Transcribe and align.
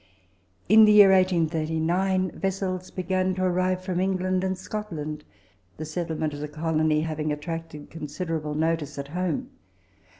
In 0.67 0.85
the 0.85 0.93
year 0.93 1.11
1839 1.11 2.31
vessels 2.31 2.89
began 2.89 3.35
to 3.35 3.43
arrive 3.43 3.83
from 3.83 3.99
England 3.99 4.43
and 4.43 4.57
Scotland, 4.57 5.23
the 5.77 5.85
settlement 5.85 6.33
of 6.33 6.39
the 6.39 6.47
colony 6.47 7.01
having 7.01 7.31
attracted 7.31 7.91
consider 7.91 8.39
able 8.39 8.55
notice 8.55 8.97
at 8.97 9.09
home. 9.09 9.51